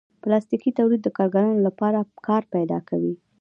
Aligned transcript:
پلاستيکي 0.21 0.71
تولید 0.77 1.01
د 1.03 1.09
کارګرانو 1.17 1.63
لپاره 1.67 1.99
کار 2.27 2.43
پیدا 2.55 2.79
کوي. 2.89 3.13